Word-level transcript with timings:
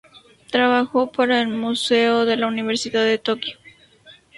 Trabajo 0.49 1.11
para 1.11 1.41
el 1.41 1.49
Museo 1.49 2.25
de 2.25 2.35
la 2.35 2.47
Universidad 2.47 3.03
de 3.05 3.19
Tokio. 3.19 3.59